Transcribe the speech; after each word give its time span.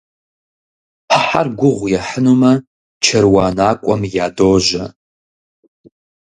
Хьэр 1.23 1.47
гугъу 1.59 1.87
ехьынумэ 1.99 2.51
чэруанакӀуэм 3.03 4.01
ядожьэ. 4.25 4.83